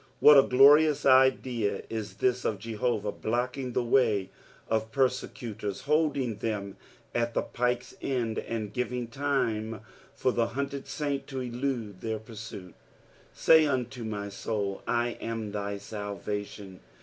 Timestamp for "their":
12.01-12.17